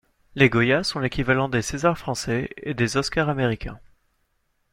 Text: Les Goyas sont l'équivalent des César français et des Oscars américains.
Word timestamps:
Les 0.33 0.49
Goyas 0.49 0.81
sont 0.81 0.99
l'équivalent 0.99 1.47
des 1.47 1.61
César 1.61 1.95
français 1.95 2.49
et 2.57 2.73
des 2.73 2.97
Oscars 2.97 3.29
américains. 3.29 3.79